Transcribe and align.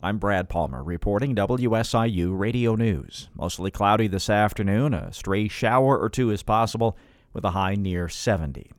I'm 0.00 0.18
Brad 0.18 0.48
Palmer 0.48 0.84
reporting 0.84 1.34
WSIU 1.34 2.38
Radio 2.38 2.76
News. 2.76 3.30
Mostly 3.34 3.72
cloudy 3.72 4.06
this 4.06 4.30
afternoon. 4.30 4.94
A 4.94 5.12
stray 5.12 5.48
shower 5.48 5.98
or 5.98 6.08
two 6.08 6.30
is 6.30 6.44
possible 6.44 6.96
with 7.32 7.44
a 7.44 7.50
high 7.50 7.74
near 7.74 8.08
70. 8.08 8.70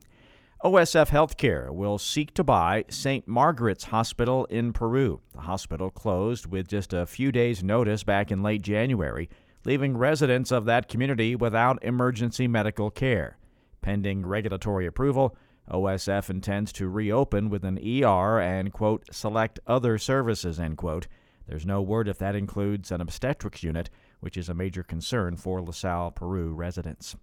OSF 0.64 1.08
Healthcare 1.08 1.74
will 1.74 1.98
seek 1.98 2.32
to 2.32 2.42
buy 2.42 2.86
St. 2.88 3.28
Margaret's 3.28 3.84
Hospital 3.84 4.46
in 4.46 4.72
Peru. 4.72 5.20
The 5.34 5.42
hospital 5.42 5.90
closed 5.90 6.46
with 6.46 6.68
just 6.68 6.94
a 6.94 7.04
few 7.04 7.30
days' 7.30 7.62
notice 7.62 8.02
back 8.02 8.30
in 8.30 8.42
late 8.42 8.62
January, 8.62 9.28
leaving 9.66 9.98
residents 9.98 10.50
of 10.50 10.64
that 10.64 10.88
community 10.88 11.36
without 11.36 11.84
emergency 11.84 12.48
medical 12.48 12.90
care. 12.90 13.36
Pending 13.82 14.24
regulatory 14.24 14.86
approval, 14.86 15.36
OSF 15.68 16.30
intends 16.30 16.72
to 16.72 16.88
reopen 16.88 17.50
with 17.50 17.64
an 17.64 17.78
ER 17.78 18.40
and, 18.40 18.72
quote, 18.72 19.04
select 19.12 19.60
other 19.66 19.98
services, 19.98 20.60
end 20.60 20.76
quote. 20.76 21.06
There's 21.46 21.66
no 21.66 21.82
word 21.82 22.08
if 22.08 22.18
that 22.18 22.36
includes 22.36 22.92
an 22.92 23.00
obstetrics 23.00 23.62
unit, 23.62 23.90
which 24.20 24.36
is 24.36 24.48
a 24.48 24.54
major 24.54 24.82
concern 24.82 25.36
for 25.36 25.60
LaSalle, 25.60 26.12
Peru 26.12 26.54
residents. 26.54 27.16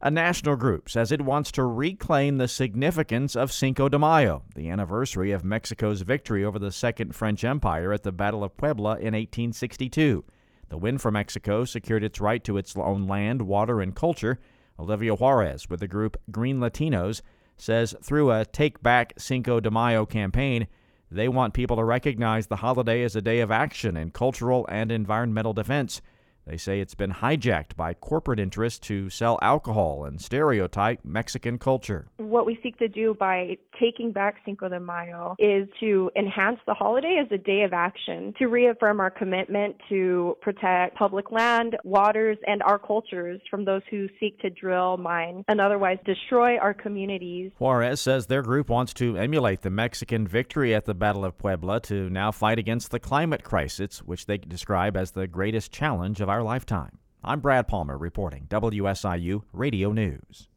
A 0.00 0.10
national 0.10 0.54
group 0.54 0.88
says 0.88 1.10
it 1.10 1.22
wants 1.22 1.50
to 1.52 1.64
reclaim 1.64 2.36
the 2.36 2.46
significance 2.46 3.34
of 3.34 3.50
Cinco 3.50 3.88
de 3.88 3.98
Mayo, 3.98 4.44
the 4.54 4.70
anniversary 4.70 5.32
of 5.32 5.44
Mexico's 5.44 6.02
victory 6.02 6.44
over 6.44 6.58
the 6.58 6.70
Second 6.70 7.16
French 7.16 7.42
Empire 7.42 7.92
at 7.92 8.04
the 8.04 8.12
Battle 8.12 8.44
of 8.44 8.56
Puebla 8.56 8.92
in 8.92 9.14
1862. 9.14 10.24
The 10.68 10.78
win 10.78 10.98
for 10.98 11.10
Mexico 11.10 11.64
secured 11.64 12.04
its 12.04 12.20
right 12.20 12.44
to 12.44 12.58
its 12.58 12.76
own 12.76 13.08
land, 13.08 13.42
water, 13.42 13.80
and 13.80 13.94
culture. 13.94 14.38
Olivia 14.78 15.14
Juarez 15.14 15.68
with 15.68 15.80
the 15.80 15.88
group 15.88 16.16
Green 16.30 16.60
Latinos 16.60 17.20
says 17.58 17.94
through 18.02 18.30
a 18.30 18.44
Take 18.44 18.82
Back 18.82 19.14
Cinco 19.18 19.60
de 19.60 19.70
Mayo 19.70 20.06
campaign, 20.06 20.66
they 21.10 21.28
want 21.28 21.54
people 21.54 21.76
to 21.76 21.84
recognize 21.84 22.46
the 22.46 22.56
holiday 22.56 23.02
as 23.02 23.16
a 23.16 23.22
day 23.22 23.40
of 23.40 23.50
action 23.50 23.96
in 23.96 24.10
cultural 24.10 24.66
and 24.68 24.92
environmental 24.92 25.52
defense. 25.52 26.00
They 26.48 26.56
say 26.56 26.80
it's 26.80 26.94
been 26.94 27.12
hijacked 27.12 27.76
by 27.76 27.92
corporate 27.92 28.40
interests 28.40 28.78
to 28.88 29.10
sell 29.10 29.38
alcohol 29.42 30.06
and 30.06 30.18
stereotype 30.18 31.04
Mexican 31.04 31.58
culture. 31.58 32.08
What 32.16 32.46
we 32.46 32.58
seek 32.62 32.78
to 32.78 32.88
do 32.88 33.12
by 33.12 33.58
taking 33.78 34.12
back 34.12 34.36
Cinco 34.46 34.70
de 34.70 34.80
Mayo 34.80 35.36
is 35.38 35.68
to 35.80 36.10
enhance 36.16 36.58
the 36.66 36.72
holiday 36.72 37.20
as 37.22 37.30
a 37.30 37.36
day 37.36 37.62
of 37.64 37.74
action, 37.74 38.32
to 38.38 38.46
reaffirm 38.46 38.98
our 38.98 39.10
commitment 39.10 39.76
to 39.90 40.38
protect 40.40 40.96
public 40.96 41.30
land, 41.30 41.76
waters, 41.84 42.38
and 42.46 42.62
our 42.62 42.78
cultures 42.78 43.42
from 43.50 43.66
those 43.66 43.82
who 43.90 44.08
seek 44.18 44.40
to 44.40 44.48
drill, 44.48 44.96
mine, 44.96 45.44
and 45.48 45.60
otherwise 45.60 45.98
destroy 46.06 46.56
our 46.56 46.72
communities. 46.72 47.52
Juarez 47.58 48.00
says 48.00 48.26
their 48.26 48.42
group 48.42 48.70
wants 48.70 48.94
to 48.94 49.18
emulate 49.18 49.60
the 49.60 49.70
Mexican 49.70 50.26
victory 50.26 50.74
at 50.74 50.86
the 50.86 50.94
Battle 50.94 51.26
of 51.26 51.36
Puebla 51.36 51.80
to 51.80 52.08
now 52.08 52.32
fight 52.32 52.58
against 52.58 52.90
the 52.90 52.98
climate 52.98 53.44
crisis, 53.44 53.98
which 53.98 54.24
they 54.24 54.38
describe 54.38 54.96
as 54.96 55.10
the 55.10 55.26
greatest 55.26 55.72
challenge 55.72 56.22
of 56.22 56.30
our 56.30 56.37
our 56.38 56.44
lifetime. 56.44 57.00
I'm 57.24 57.40
Brad 57.40 57.66
Palmer 57.66 57.98
reporting 57.98 58.46
WSIU 58.48 59.42
Radio 59.52 59.90
News. 59.90 60.48